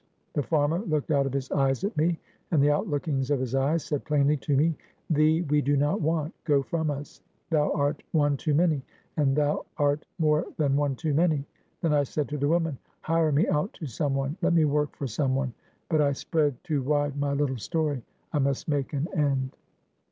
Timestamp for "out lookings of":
2.71-3.39